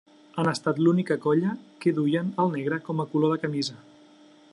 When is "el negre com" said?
2.45-3.05